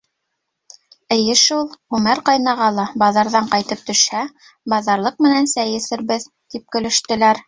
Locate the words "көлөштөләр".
6.77-7.39